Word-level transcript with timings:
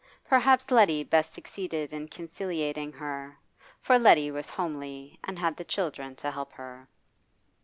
Perhaps 0.25 0.71
Letty 0.71 1.03
best 1.03 1.31
succeeded 1.31 1.93
in 1.93 2.07
conciliating 2.07 2.91
her, 2.93 3.37
for 3.79 3.99
Letty 3.99 4.31
was 4.31 4.49
homely 4.49 5.19
and 5.25 5.37
had 5.37 5.55
the 5.57 5.63
children 5.63 6.15
to 6.15 6.31
help 6.31 6.51
her. 6.53 6.87